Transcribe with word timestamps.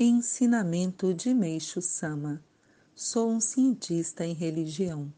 Ensinamento 0.00 1.12
de 1.12 1.34
Meixo 1.34 1.82
Sama 1.82 2.40
Sou 2.94 3.32
um 3.32 3.40
cientista 3.40 4.24
em 4.24 4.32
religião. 4.32 5.12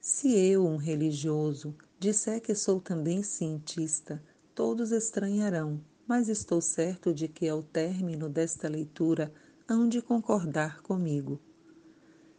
Se 0.00 0.34
eu, 0.34 0.64
um 0.64 0.78
religioso, 0.78 1.76
disser 1.98 2.40
que 2.40 2.54
sou 2.54 2.80
também 2.80 3.22
cientista, 3.22 4.24
todos 4.54 4.92
estranharão, 4.92 5.78
mas 6.08 6.30
estou 6.30 6.62
certo 6.62 7.12
de 7.12 7.28
que 7.28 7.46
ao 7.46 7.62
término 7.62 8.30
desta 8.30 8.66
leitura 8.66 9.30
hão 9.68 9.86
de 9.86 10.00
concordar 10.00 10.80
comigo. 10.80 11.38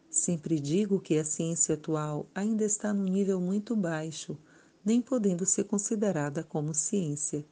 Sempre 0.09 0.59
digo 0.59 0.99
que 0.99 1.19
a 1.19 1.23
ciência 1.23 1.75
atual 1.75 2.27
ainda 2.33 2.65
está 2.65 2.91
num 2.91 3.03
nível 3.03 3.39
muito 3.39 3.75
baixo, 3.75 4.35
nem 4.83 5.03
podendo 5.03 5.45
ser 5.45 5.65
considerada 5.65 6.43
como 6.43 6.73
ciência. 6.73 7.45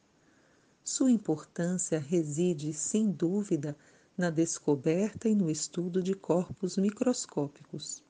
Sua 0.88 1.10
importância 1.10 1.98
reside, 1.98 2.72
sem 2.72 3.10
dúvida, 3.10 3.76
na 4.16 4.30
descoberta 4.30 5.28
e 5.28 5.34
no 5.34 5.50
estudo 5.50 6.00
de 6.00 6.14
corpos 6.14 6.76
microscópicos. 6.76 8.04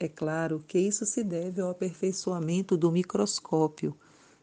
É 0.00 0.08
claro 0.08 0.64
que 0.66 0.78
isso 0.78 1.04
se 1.04 1.22
deve 1.22 1.60
ao 1.60 1.68
aperfeiçoamento 1.68 2.78
do 2.78 2.90
microscópio, 2.90 3.94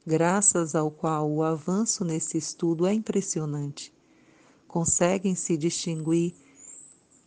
graças 0.05 0.75
ao 0.75 0.91
qual 0.91 1.27
o 1.27 1.41
avanço 1.41 2.05
nesse 2.05 2.37
estudo 2.37 2.85
é 2.85 2.93
impressionante. 2.93 3.91
Conseguem-se 4.67 5.57
distinguir 5.57 6.35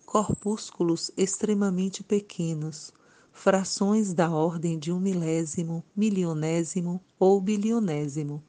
corpúsculos 0.06 1.10
extremamente 1.16 2.04
pequenos, 2.04 2.92
frações 3.32 4.14
da 4.14 4.30
ordem 4.30 4.78
de 4.78 4.92
um 4.92 5.00
milésimo, 5.00 5.82
milionésimo 5.96 7.02
ou 7.18 7.40
bilionésimo 7.40 8.40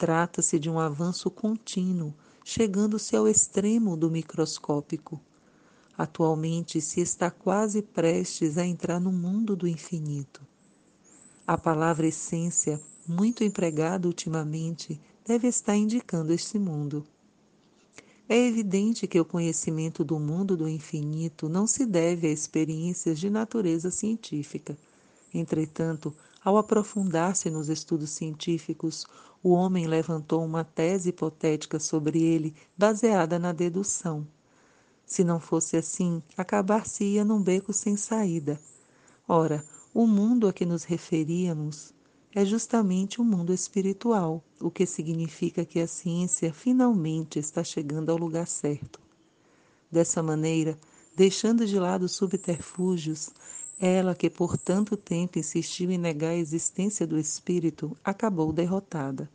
Trata-se 0.00 0.58
de 0.58 0.70
um 0.70 0.78
avanço 0.78 1.30
contínuo, 1.30 2.14
chegando-se 2.42 3.14
ao 3.14 3.28
extremo 3.28 3.98
do 3.98 4.10
microscópico. 4.10 5.20
Atualmente 5.94 6.80
se 6.80 7.02
está 7.02 7.30
quase 7.30 7.82
prestes 7.82 8.56
a 8.56 8.64
entrar 8.64 8.98
no 8.98 9.12
mundo 9.12 9.54
do 9.54 9.68
infinito. 9.68 10.40
A 11.46 11.58
palavra 11.58 12.06
essência, 12.06 12.80
muito 13.06 13.44
empregada 13.44 14.08
ultimamente, 14.08 14.98
deve 15.22 15.48
estar 15.48 15.76
indicando 15.76 16.32
este 16.32 16.58
mundo. 16.58 17.04
É 18.26 18.38
evidente 18.38 19.06
que 19.06 19.20
o 19.20 19.24
conhecimento 19.24 20.02
do 20.02 20.18
mundo 20.18 20.56
do 20.56 20.66
infinito 20.66 21.46
não 21.46 21.66
se 21.66 21.84
deve 21.84 22.26
a 22.26 22.32
experiências 22.32 23.20
de 23.20 23.28
natureza 23.28 23.90
científica. 23.90 24.78
Entretanto, 25.34 26.16
ao 26.42 26.56
aprofundar-se 26.56 27.50
nos 27.50 27.68
estudos 27.68 28.10
científicos, 28.10 29.06
o 29.42 29.50
homem 29.50 29.86
levantou 29.86 30.44
uma 30.44 30.64
tese 30.64 31.10
hipotética 31.10 31.78
sobre 31.78 32.22
ele, 32.22 32.54
baseada 32.76 33.38
na 33.38 33.52
dedução. 33.52 34.26
Se 35.04 35.24
não 35.24 35.40
fosse 35.40 35.76
assim, 35.76 36.22
acabar-se-ia 36.36 37.24
num 37.24 37.42
beco 37.42 37.72
sem 37.72 37.96
saída. 37.96 38.60
Ora, 39.26 39.64
o 39.92 40.06
mundo 40.06 40.46
a 40.46 40.52
que 40.52 40.64
nos 40.64 40.84
referíamos 40.84 41.92
é 42.32 42.44
justamente 42.44 43.20
o 43.20 43.24
mundo 43.24 43.52
espiritual, 43.52 44.42
o 44.60 44.70
que 44.70 44.86
significa 44.86 45.64
que 45.64 45.80
a 45.80 45.86
ciência 45.86 46.52
finalmente 46.52 47.38
está 47.38 47.64
chegando 47.64 48.10
ao 48.10 48.16
lugar 48.16 48.46
certo. 48.46 49.00
Dessa 49.90 50.22
maneira, 50.22 50.78
deixando 51.16 51.66
de 51.66 51.78
lado 51.78 52.08
subterfúgios, 52.08 53.30
ela 53.80 54.14
que 54.14 54.28
por 54.28 54.58
tanto 54.58 54.94
tempo 54.94 55.38
insistiu 55.38 55.90
em 55.90 55.96
negar 55.96 56.30
a 56.30 56.36
existência 56.36 57.06
do 57.06 57.18
espírito, 57.18 57.96
acabou 58.04 58.52
derrotada. 58.52 59.28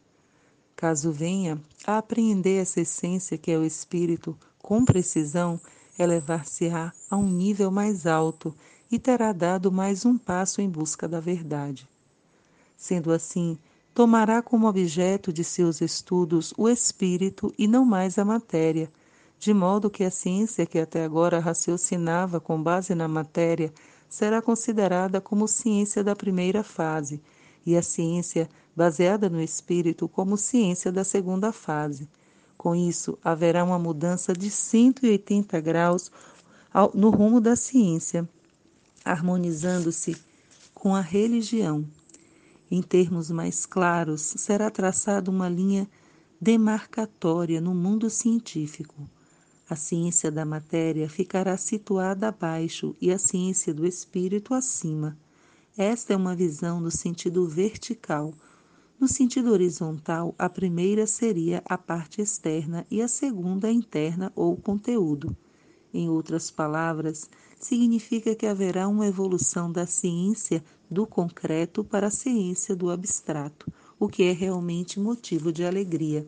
Caso 0.75 1.11
venha 1.11 1.59
a 1.87 1.97
apreender 1.97 2.61
essa 2.61 2.81
essência 2.81 3.39
que 3.39 3.49
é 3.49 3.57
o 3.57 3.65
espírito 3.65 4.37
com 4.59 4.85
precisão, 4.85 5.59
elevar-se-á 5.97 6.93
a 7.09 7.17
um 7.17 7.27
nível 7.27 7.71
mais 7.71 8.05
alto 8.05 8.53
e 8.91 8.99
terá 8.99 9.33
dado 9.33 9.71
mais 9.71 10.05
um 10.05 10.17
passo 10.17 10.61
em 10.61 10.69
busca 10.69 11.07
da 11.07 11.19
verdade. 11.19 11.89
Sendo 12.77 13.11
assim, 13.11 13.57
tomará 13.95 14.41
como 14.41 14.67
objeto 14.67 15.33
de 15.33 15.43
seus 15.43 15.81
estudos 15.81 16.53
o 16.57 16.69
espírito 16.69 17.51
e 17.57 17.67
não 17.67 17.83
mais 17.83 18.19
a 18.19 18.25
matéria, 18.25 18.91
de 19.39 19.53
modo 19.53 19.89
que 19.89 20.03
a 20.03 20.11
ciência 20.11 20.65
que 20.65 20.77
até 20.77 21.03
agora 21.03 21.39
raciocinava 21.39 22.39
com 22.39 22.61
base 22.61 22.93
na 22.93 23.07
matéria 23.07 23.73
será 24.09 24.41
considerada 24.41 25.19
como 25.19 25.47
ciência 25.47 26.03
da 26.03 26.15
primeira 26.15 26.63
fase 26.63 27.21
e 27.65 27.75
a 27.75 27.81
ciência 27.81 28.49
baseada 28.75 29.29
no 29.29 29.41
espírito 29.41 30.07
como 30.07 30.37
ciência 30.37 30.91
da 30.91 31.03
segunda 31.03 31.51
fase. 31.51 32.07
Com 32.57 32.75
isso, 32.75 33.17
haverá 33.23 33.63
uma 33.63 33.79
mudança 33.79 34.33
de 34.33 34.49
180 34.49 35.59
graus 35.61 36.11
no 36.93 37.09
rumo 37.09 37.39
da 37.39 37.55
ciência, 37.55 38.27
harmonizando-se 39.03 40.17
com 40.73 40.95
a 40.95 41.01
religião. 41.01 41.85
Em 42.69 42.81
termos 42.81 43.29
mais 43.29 43.65
claros, 43.65 44.21
será 44.21 44.69
traçada 44.69 45.29
uma 45.29 45.47
linha 45.47 45.87
demarcatória 46.41 47.61
no 47.61 47.73
mundo 47.73 48.09
científico. 48.09 49.07
A 49.67 49.75
ciência 49.75 50.31
da 50.31 50.45
matéria 50.45 51.09
ficará 51.09 51.57
situada 51.57 52.27
abaixo 52.27 52.95
e 53.01 53.11
a 53.11 53.17
ciência 53.17 53.73
do 53.73 53.85
espírito 53.85 54.53
acima. 54.53 55.17
Esta 55.75 56.13
é 56.13 56.15
uma 56.15 56.35
visão 56.35 56.79
no 56.79 56.91
sentido 56.91 57.47
vertical. 57.47 58.31
No 58.99 59.07
sentido 59.07 59.51
horizontal, 59.51 60.35
a 60.37 60.47
primeira 60.47 61.07
seria 61.07 61.63
a 61.65 61.79
parte 61.79 62.21
externa 62.21 62.85
e 62.91 63.01
a 63.01 63.07
segunda 63.07 63.67
a 63.67 63.71
interna 63.71 64.31
ou 64.35 64.55
conteúdo. 64.55 65.35
Em 65.91 66.09
outras 66.09 66.51
palavras, 66.51 67.27
significa 67.59 68.35
que 68.35 68.45
haverá 68.45 68.87
uma 68.87 69.07
evolução 69.07 69.71
da 69.71 69.87
ciência 69.87 70.63
do 70.91 71.07
concreto 71.07 71.83
para 71.83 72.07
a 72.07 72.11
ciência 72.11 72.75
do 72.75 72.91
abstrato, 72.91 73.71
o 73.99 74.07
que 74.07 74.23
é 74.23 74.31
realmente 74.31 74.99
motivo 74.99 75.51
de 75.51 75.65
alegria. 75.65 76.27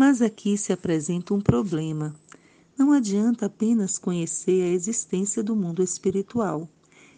Mas 0.00 0.22
aqui 0.22 0.56
se 0.56 0.72
apresenta 0.72 1.34
um 1.34 1.42
problema. 1.42 2.16
Não 2.74 2.90
adianta 2.90 3.44
apenas 3.44 3.98
conhecer 3.98 4.62
a 4.62 4.68
existência 4.68 5.42
do 5.42 5.54
mundo 5.54 5.82
espiritual. 5.82 6.66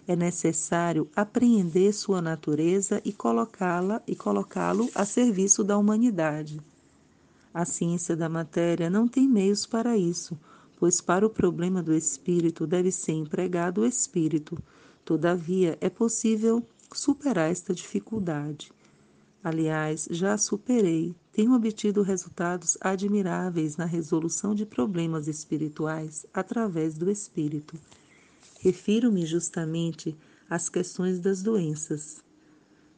É 0.05 0.17
necessário 0.17 1.09
apreender 1.15 1.95
sua 1.95 2.21
natureza 2.21 3.01
e 3.05 3.13
colocá-la 3.13 4.03
e 4.05 4.17
colocá-lo 4.17 4.91
a 4.97 5.05
serviço 5.05 5.63
da 5.63 5.79
humanidade. 5.79 6.61
A 7.55 7.65
ciência 7.65 8.17
da 8.17 8.29
matéria 8.29 8.91
não 8.91 9.07
tem 9.07 9.29
meios 9.29 9.65
para 9.65 9.97
isso, 9.97 10.37
pois 10.77 11.01
para 11.01 11.25
o 11.25 11.31
problema 11.31 11.85
do 11.85 11.95
espírito 11.95 12.67
deve 12.67 12.91
ser 12.91 13.13
empregado 13.13 13.83
o 13.83 13.87
espírito. 13.87 14.59
Todavia, 15.05 15.79
é 15.81 15.89
possível 15.89 16.61
superar 16.93 17.49
esta 17.49 17.73
dificuldade. 17.73 18.73
Aliás, 19.45 20.09
já 20.11 20.37
superei, 20.37 21.15
tenho 21.33 21.55
obtido 21.55 22.03
resultados 22.03 22.77
admiráveis 22.81 23.77
na 23.79 23.87
resolução 23.87 24.55
de 24.55 24.67
problemas 24.67 25.27
espirituais 25.27 26.27
através 26.33 26.95
do 26.99 27.11
espírito. 27.11 27.75
Refiro-me 28.61 29.25
justamente 29.25 30.15
às 30.49 30.69
questões 30.69 31.19
das 31.19 31.43
doenças. 31.43 32.23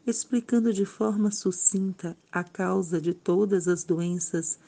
Explicando 0.04 0.72
de 0.72 0.84
forma 0.84 1.30
sucinta 1.30 2.16
a 2.30 2.42
causa 2.42 3.00
de 3.00 3.14
todas 3.14 3.68
as 3.68 3.84
doenças, 3.84 4.58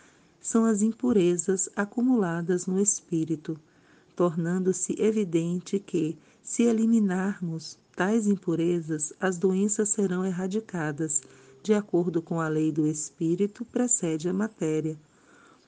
são 0.41 0.65
as 0.65 0.81
impurezas 0.81 1.69
acumuladas 1.75 2.67
no 2.67 2.81
espírito, 2.81 3.59
tornando-se 4.15 4.95
evidente 4.99 5.81
que, 5.81 6.17
se 6.41 6.63
eliminarmos 6.63 7.77
tais 7.97 8.29
impurezas, 8.29 9.13
as 9.19 9.37
doenças 9.37 9.89
serão 9.89 10.25
erradicadas 10.25 11.21
de 11.63 11.75
acordo 11.75 12.23
com 12.23 12.41
a 12.41 12.49
lei 12.49 12.71
do 12.71 12.87
espírito, 12.87 13.65
precede 13.65 14.29
a 14.29 14.33
matéria. 14.33 14.99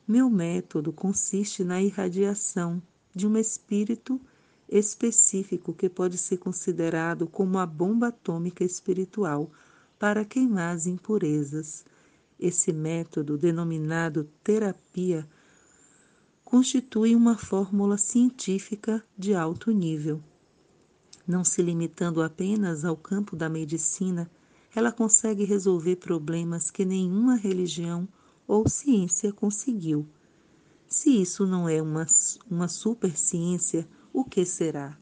Meu 0.07 0.31
método 0.31 0.93
consiste 0.93 1.63
na 1.65 1.83
irradiação 1.83 2.83
de 3.15 3.27
um 3.27 3.37
espírito 3.37 4.21
específico 4.69 5.73
que 5.73 5.89
pode 5.89 6.19
ser 6.19 6.37
considerado 6.37 7.27
como 7.27 7.59
a 7.59 7.67
bomba 7.67 8.09
atômica 8.09 8.65
espiritual 8.65 9.51
para 9.99 10.25
queimar 10.25 10.75
as 10.75 10.87
impurezas. 10.87 11.85
Esse 12.39 12.73
método, 12.73 13.37
denominado 13.37 14.29
terapia, 14.45 15.29
constitui 16.45 17.15
uma 17.15 17.37
fórmula 17.37 17.99
científica 17.99 19.05
de 19.17 19.35
alto 19.35 19.71
nível. 19.71 20.23
Não 21.27 21.45
se 21.45 21.61
limitando 21.61 22.23
apenas 22.23 22.85
ao 22.85 22.97
campo 22.97 23.37
da 23.37 23.49
medicina, 23.49 24.31
ela 24.75 24.93
consegue 24.93 25.45
resolver 25.45 25.97
problemas 25.97 26.71
que 26.71 26.85
nenhuma 26.85 27.37
religião 27.37 28.07
ou 28.47 28.69
ciência 28.69 29.33
conseguiu. 29.33 30.07
Se 30.87 31.21
isso 31.21 31.47
não 31.47 31.69
é 31.69 31.83
uma, 31.83 32.07
uma 32.51 32.69
superciência, 32.69 33.87
o 34.13 34.25
que 34.25 34.45
será? 34.45 34.97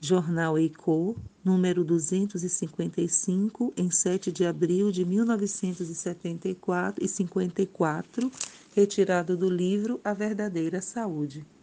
Jornal 0.00 0.58
Eicô, 0.58 1.16
número 1.44 1.84
255, 1.84 3.72
em 3.76 3.88
7 3.88 4.32
de 4.32 4.44
abril 4.44 4.90
de 4.90 5.04
1974 5.04 7.04
e 7.04 7.08
54, 7.08 8.28
retirado 8.74 9.36
do 9.36 9.48
livro 9.48 10.00
A 10.02 10.12
Verdadeira 10.12 10.82
Saúde. 10.82 11.46